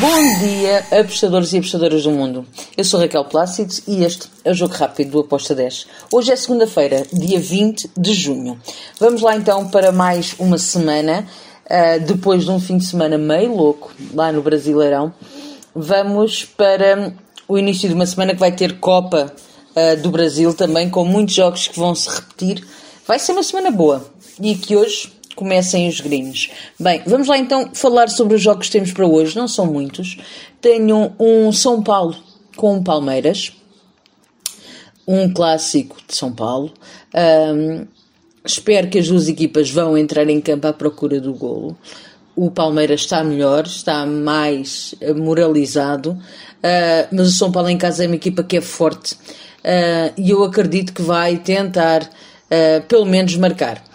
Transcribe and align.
Bom 0.00 0.38
dia, 0.38 0.86
apostadores 1.00 1.52
e 1.52 1.58
apostadoras 1.58 2.04
do 2.04 2.12
mundo. 2.12 2.46
Eu 2.76 2.84
sou 2.84 3.00
Raquel 3.00 3.24
Plácido 3.24 3.74
e 3.88 4.04
este 4.04 4.28
é 4.44 4.52
o 4.52 4.54
Jogo 4.54 4.72
Rápido 4.72 5.10
do 5.10 5.20
Aposta 5.20 5.56
10. 5.56 5.88
Hoje 6.12 6.30
é 6.30 6.36
segunda-feira, 6.36 7.04
dia 7.12 7.40
20 7.40 7.90
de 7.96 8.14
junho. 8.14 8.60
Vamos 9.00 9.22
lá 9.22 9.34
então 9.34 9.68
para 9.68 9.90
mais 9.90 10.36
uma 10.38 10.56
semana, 10.56 11.26
uh, 11.64 12.00
depois 12.06 12.44
de 12.44 12.50
um 12.52 12.60
fim 12.60 12.78
de 12.78 12.84
semana 12.84 13.18
meio 13.18 13.56
louco 13.56 13.92
lá 14.14 14.30
no 14.30 14.40
Brasileirão. 14.40 15.12
Vamos 15.74 16.44
para 16.44 17.12
o 17.48 17.58
início 17.58 17.88
de 17.88 17.94
uma 17.96 18.06
semana 18.06 18.34
que 18.34 18.40
vai 18.40 18.52
ter 18.52 18.78
Copa 18.78 19.32
uh, 19.74 20.00
do 20.00 20.12
Brasil 20.12 20.54
também, 20.54 20.88
com 20.88 21.04
muitos 21.04 21.34
jogos 21.34 21.66
que 21.66 21.78
vão 21.78 21.92
se 21.96 22.08
repetir. 22.08 22.64
Vai 23.04 23.18
ser 23.18 23.32
uma 23.32 23.42
semana 23.42 23.72
boa 23.72 24.08
e 24.40 24.54
que 24.54 24.76
hoje 24.76 25.17
comecem 25.38 25.88
os 25.88 26.00
gringos. 26.00 26.50
Bem, 26.80 27.00
vamos 27.06 27.28
lá 27.28 27.38
então 27.38 27.70
falar 27.72 28.08
sobre 28.08 28.34
os 28.34 28.42
jogos 28.42 28.66
que 28.66 28.72
temos 28.72 28.90
para 28.90 29.06
hoje. 29.06 29.36
Não 29.36 29.46
são 29.46 29.66
muitos. 29.66 30.18
Tenho 30.60 31.12
um 31.16 31.52
São 31.52 31.80
Paulo 31.80 32.16
com 32.56 32.74
um 32.74 32.82
Palmeiras, 32.82 33.52
um 35.06 35.32
clássico 35.32 35.96
de 36.08 36.16
São 36.16 36.32
Paulo. 36.32 36.72
Um, 37.14 37.86
espero 38.44 38.88
que 38.88 38.98
as 38.98 39.06
duas 39.06 39.28
equipas 39.28 39.70
vão 39.70 39.96
entrar 39.96 40.28
em 40.28 40.40
campo 40.40 40.66
à 40.66 40.72
procura 40.72 41.20
do 41.20 41.32
golo. 41.32 41.78
O 42.34 42.50
Palmeiras 42.50 43.02
está 43.02 43.22
melhor, 43.22 43.64
está 43.64 44.04
mais 44.04 44.92
moralizado, 45.16 46.10
uh, 46.10 47.08
mas 47.12 47.28
o 47.28 47.32
São 47.32 47.52
Paulo 47.52 47.68
em 47.68 47.78
casa 47.78 48.02
é 48.02 48.06
uma 48.08 48.16
equipa 48.16 48.42
que 48.42 48.56
é 48.56 48.60
forte 48.60 49.14
uh, 49.14 50.12
e 50.16 50.30
eu 50.30 50.42
acredito 50.42 50.92
que 50.92 51.02
vai 51.02 51.36
tentar, 51.36 52.02
uh, 52.02 52.82
pelo 52.88 53.06
menos, 53.06 53.36
marcar 53.36 53.87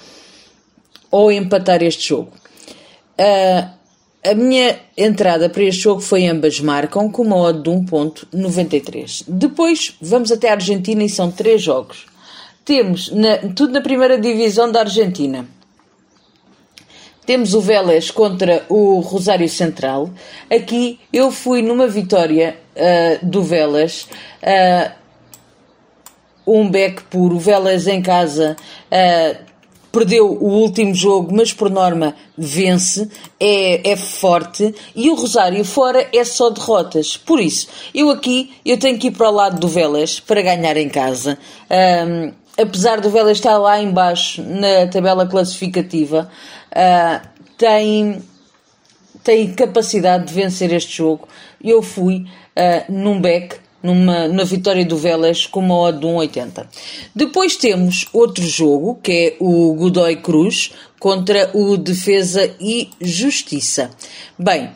ou 1.13 1.31
empatar 1.31 1.83
este 1.83 2.09
jogo. 2.09 2.31
Uh, 3.19 3.69
a 4.25 4.33
minha 4.33 4.79
entrada 4.97 5.47
para 5.47 5.63
este 5.63 5.83
jogo 5.83 6.01
foi 6.01 6.25
ambas 6.25 6.59
marcam 6.59 7.11
com 7.11 7.21
uma 7.21 7.37
odd 7.37 7.61
de 7.61 7.69
1.93. 7.69 9.23
Depois 9.27 9.95
vamos 10.01 10.31
até 10.31 10.49
a 10.49 10.53
Argentina 10.53 11.03
e 11.03 11.09
são 11.09 11.31
três 11.31 11.61
jogos. 11.61 12.07
Temos 12.65 13.11
na, 13.11 13.37
tudo 13.53 13.73
na 13.73 13.81
primeira 13.81 14.17
divisão 14.17 14.71
da 14.71 14.79
Argentina. 14.79 15.45
Temos 17.27 17.53
o 17.53 17.61
Vélez 17.61 18.09
contra 18.09 18.65
o 18.67 18.99
Rosário 18.99 19.47
Central. 19.47 20.09
Aqui 20.49 20.99
eu 21.11 21.31
fui 21.31 21.61
numa 21.61 21.87
vitória 21.87 22.57
uh, 22.75 23.23
do 23.23 23.43
Vélez. 23.43 24.07
Uh, 24.41 24.91
um 26.47 26.69
beck 26.69 27.03
puro. 27.03 27.37
Vélez 27.37 27.87
em 27.87 28.01
casa 28.01 28.55
uh, 28.91 29.52
perdeu 29.93 30.31
o 30.31 30.47
último 30.47 30.91
jogo, 30.95 31.31
mas 31.31 31.53
por 31.53 31.69
norma 31.69 32.15
vence, 32.35 33.07
é, 33.39 33.91
é 33.91 33.95
forte, 33.95 34.73
e 34.95 35.07
o 35.11 35.13
Rosário 35.13 35.63
fora 35.63 36.09
é 36.11 36.23
só 36.23 36.49
derrotas. 36.49 37.15
Por 37.15 37.39
isso, 37.39 37.67
eu 37.93 38.09
aqui 38.09 38.55
eu 38.65 38.75
tenho 38.79 38.97
que 38.97 39.07
ir 39.07 39.11
para 39.11 39.29
o 39.29 39.31
lado 39.31 39.59
do 39.59 39.67
Vélez 39.67 40.19
para 40.19 40.41
ganhar 40.41 40.75
em 40.77 40.89
casa. 40.89 41.37
Um, 41.69 42.33
apesar 42.59 42.99
do 43.01 43.11
Vélez 43.11 43.37
estar 43.37 43.59
lá 43.59 43.79
embaixo 43.79 44.41
na 44.41 44.87
tabela 44.91 45.27
classificativa, 45.27 46.27
uh, 46.71 47.27
tem, 47.55 48.23
tem 49.23 49.53
capacidade 49.53 50.25
de 50.25 50.33
vencer 50.33 50.73
este 50.73 50.97
jogo. 50.97 51.27
Eu 51.63 51.83
fui 51.83 52.25
uh, 52.57 52.91
num 52.91 53.21
back 53.21 53.57
numa, 53.83 54.29
na 54.29 54.45
vitória 54.45 54.85
do 54.85 54.97
Vélez 54.97 55.45
com 55.45 55.59
uma 55.59 55.77
odd 55.77 55.99
de 55.99 56.07
1,80. 56.07 56.65
Depois 57.13 57.57
temos 57.57 58.07
outro 58.13 58.45
jogo, 58.45 58.97
que 59.03 59.11
é 59.11 59.35
o 59.39 59.73
Godoy 59.73 60.15
Cruz 60.15 60.71
contra 60.97 61.51
o 61.53 61.75
Defesa 61.75 62.55
e 62.61 62.89
Justiça. 63.01 63.91
Bem, 64.39 64.71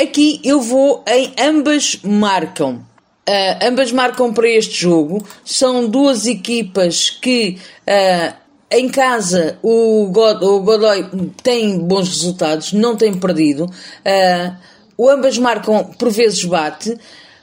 aqui 0.00 0.40
eu 0.42 0.60
vou 0.62 1.04
em 1.06 1.32
ambas 1.38 2.00
marcam. 2.02 2.84
Uh, 3.28 3.66
ambas 3.68 3.92
marcam 3.92 4.32
para 4.32 4.48
este 4.48 4.80
jogo. 4.80 5.22
São 5.44 5.86
duas 5.86 6.26
equipas 6.26 7.10
que 7.10 7.58
uh, 7.82 8.34
em 8.70 8.88
casa 8.88 9.58
o, 9.62 10.08
God, 10.10 10.42
o 10.42 10.60
Godoy 10.60 11.06
tem 11.42 11.78
bons 11.78 12.08
resultados, 12.08 12.72
não 12.72 12.96
tem 12.96 13.12
perdido. 13.12 13.64
Uh, 13.66 15.10
ambas 15.10 15.36
marcam 15.36 15.84
por 15.98 16.10
vezes 16.10 16.44
bate 16.44 16.96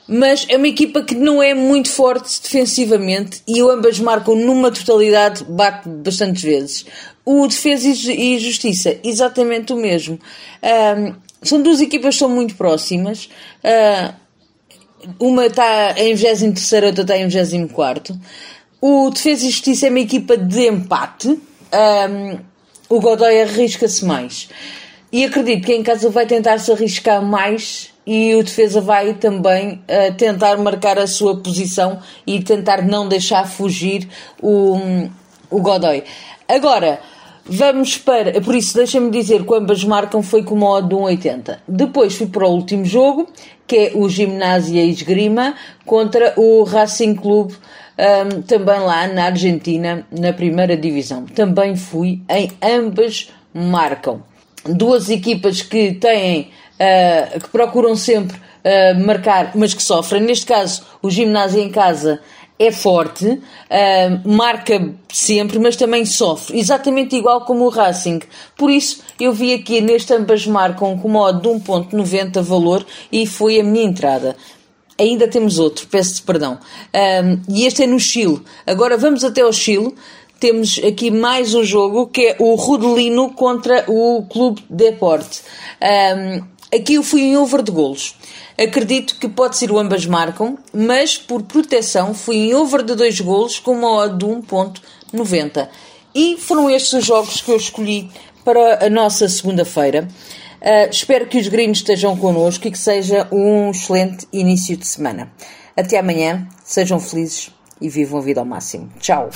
mas 0.06 0.46
é 0.48 0.56
uma 0.56 0.68
equipa 0.68 1.02
que 1.02 1.14
não 1.14 1.42
é 1.42 1.54
muito 1.54 1.90
forte 1.90 2.40
defensivamente 2.42 3.42
e 3.48 3.60
ambas 3.60 3.98
marcam 3.98 4.36
numa 4.36 4.70
totalidade, 4.70 5.44
bate 5.44 5.88
bastantes 5.88 6.42
vezes. 6.42 6.86
O 7.24 7.46
Defesa 7.46 8.12
e 8.12 8.38
Justiça, 8.38 8.98
exatamente 9.02 9.72
o 9.72 9.76
mesmo. 9.76 10.18
Um, 10.62 11.14
são 11.42 11.62
duas 11.62 11.80
equipas 11.80 12.14
que 12.14 12.18
são 12.18 12.28
muito 12.28 12.54
próximas. 12.54 13.30
Uh, 13.64 14.14
uma 15.18 15.46
está 15.46 15.94
em 15.96 16.14
23 16.14 16.84
outra 16.84 17.02
está 17.02 17.16
em 17.16 17.28
24 17.28 18.18
O 18.80 19.10
Defesa 19.10 19.46
e 19.46 19.50
Justiça 19.50 19.86
é 19.86 19.90
uma 19.90 20.00
equipa 20.00 20.36
de 20.36 20.68
empate. 20.68 21.28
Um, 21.28 22.38
o 22.90 23.00
Godoy 23.00 23.40
arrisca-se 23.40 24.04
mais. 24.04 24.50
E 25.10 25.24
acredito 25.24 25.64
que 25.64 25.72
em 25.72 25.82
casa 25.82 26.10
vai 26.10 26.26
tentar 26.26 26.58
se 26.58 26.70
arriscar 26.70 27.22
mais 27.22 27.93
e 28.06 28.34
o 28.34 28.42
defesa 28.42 28.80
vai 28.80 29.14
também 29.14 29.82
uh, 29.88 30.14
tentar 30.16 30.56
marcar 30.58 30.98
a 30.98 31.06
sua 31.06 31.36
posição 31.36 31.98
e 32.26 32.42
tentar 32.42 32.82
não 32.82 33.08
deixar 33.08 33.46
fugir 33.46 34.08
o, 34.42 34.78
o 35.50 35.60
Godoy. 35.60 36.04
Agora, 36.48 37.00
vamos 37.44 37.96
para. 37.96 38.40
Por 38.40 38.54
isso, 38.54 38.74
deixa-me 38.74 39.10
dizer 39.10 39.44
que 39.44 39.54
ambas 39.54 39.82
marcam 39.84 40.22
foi 40.22 40.42
com 40.42 40.58
o 40.58 40.64
odd 40.64 40.88
de 40.88 40.94
1,80. 40.94 41.58
Depois 41.66 42.14
fui 42.14 42.26
para 42.26 42.46
o 42.46 42.52
último 42.52 42.84
jogo, 42.84 43.28
que 43.66 43.76
é 43.76 43.92
o 43.94 44.08
Gimnasia 44.08 44.84
Esgrima 44.84 45.54
contra 45.86 46.34
o 46.36 46.62
Racing 46.64 47.14
Clube. 47.14 47.54
Um, 47.96 48.42
também 48.42 48.80
lá 48.80 49.06
na 49.06 49.26
Argentina, 49.26 50.04
na 50.10 50.32
primeira 50.32 50.76
divisão. 50.76 51.26
Também 51.26 51.76
fui 51.76 52.20
em 52.28 52.50
ambas 52.60 53.30
marcam. 53.54 54.20
Duas 54.64 55.08
equipas 55.10 55.62
que 55.62 55.92
têm 55.92 56.50
uh, 56.74 57.40
que 57.40 57.48
procuram 57.48 57.96
sempre 57.96 58.36
uh, 58.36 59.04
marcar, 59.04 59.52
mas 59.54 59.74
que 59.74 59.82
sofrem. 59.82 60.22
Neste 60.22 60.46
caso, 60.46 60.82
o 61.02 61.10
ginásio 61.10 61.60
em 61.60 61.70
casa 61.70 62.20
é 62.58 62.70
forte, 62.70 63.26
uh, 63.26 63.40
marca 64.28 64.94
sempre, 65.12 65.58
mas 65.58 65.76
também 65.76 66.04
sofre, 66.04 66.58
exatamente 66.58 67.16
igual 67.16 67.44
como 67.44 67.64
o 67.64 67.68
Racing. 67.68 68.20
Por 68.56 68.70
isso, 68.70 69.02
eu 69.20 69.32
vi 69.32 69.52
aqui 69.54 69.80
neste 69.80 70.14
ambas 70.14 70.46
marcam 70.46 70.96
com 70.98 71.08
modo 71.08 71.40
de 71.40 71.48
1.90 71.48 72.40
valor 72.42 72.86
e 73.10 73.26
foi 73.26 73.60
a 73.60 73.64
minha 73.64 73.84
entrada. 73.84 74.36
Ainda 74.96 75.26
temos 75.26 75.58
outro, 75.58 75.88
peço 75.88 76.22
perdão. 76.22 76.58
Um, 76.94 77.52
e 77.52 77.66
este 77.66 77.82
é 77.82 77.86
no 77.86 77.98
Chile. 77.98 78.40
Agora 78.64 78.96
vamos 78.96 79.24
até 79.24 79.40
ao 79.40 79.52
Chile. 79.52 79.92
Temos 80.38 80.78
aqui 80.86 81.10
mais 81.10 81.52
um 81.54 81.64
jogo 81.64 82.06
que 82.06 82.28
é 82.28 82.36
o 82.38 82.54
Rudelino 82.54 83.32
contra 83.32 83.84
o 83.88 84.24
Clube 84.30 84.62
Deporte. 84.70 85.42
Um, 85.82 86.53
Aqui 86.72 86.94
eu 86.94 87.02
fui 87.02 87.22
em 87.22 87.36
over 87.36 87.62
de 87.62 87.70
golos. 87.70 88.16
Acredito 88.58 89.16
que 89.18 89.28
pode 89.28 89.56
ser 89.56 89.70
o 89.70 89.78
ambas 89.78 90.06
marcam, 90.06 90.56
mas 90.72 91.16
por 91.16 91.42
proteção 91.42 92.14
fui 92.14 92.36
em 92.36 92.54
over 92.54 92.82
de 92.82 92.94
dois 92.94 93.20
golos 93.20 93.58
com 93.58 93.72
uma 93.72 93.90
odd 93.90 94.18
de 94.18 94.26
1.90. 94.26 95.68
E 96.14 96.36
foram 96.38 96.70
estes 96.70 96.92
os 96.92 97.04
jogos 97.04 97.40
que 97.40 97.50
eu 97.50 97.56
escolhi 97.56 98.10
para 98.44 98.86
a 98.86 98.90
nossa 98.90 99.28
segunda-feira. 99.28 100.06
Uh, 100.60 100.88
espero 100.90 101.26
que 101.26 101.38
os 101.38 101.48
gringos 101.48 101.78
estejam 101.78 102.16
connosco 102.16 102.66
e 102.66 102.70
que 102.70 102.78
seja 102.78 103.28
um 103.30 103.70
excelente 103.70 104.26
início 104.32 104.76
de 104.76 104.86
semana. 104.86 105.30
Até 105.76 105.98
amanhã, 105.98 106.46
sejam 106.64 107.00
felizes 107.00 107.50
e 107.80 107.88
vivam 107.88 108.20
a 108.20 108.22
vida 108.22 108.40
ao 108.40 108.46
máximo. 108.46 108.88
Tchau! 109.00 109.28